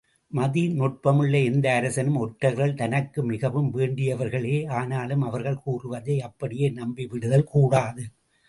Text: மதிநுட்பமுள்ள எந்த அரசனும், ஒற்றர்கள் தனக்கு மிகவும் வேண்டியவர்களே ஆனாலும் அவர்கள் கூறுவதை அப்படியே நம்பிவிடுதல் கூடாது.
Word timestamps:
மதிநுட்பமுள்ள 0.31 1.33
எந்த 1.43 1.67
அரசனும், 1.73 2.15
ஒற்றர்கள் 2.15 2.73
தனக்கு 2.73 3.23
மிகவும் 3.23 3.69
வேண்டியவர்களே 3.73 4.67
ஆனாலும் 4.71 5.21
அவர்கள் 5.21 5.61
கூறுவதை 5.63 6.21
அப்படியே 6.21 6.69
நம்பிவிடுதல் 6.71 7.49
கூடாது. 7.53 8.05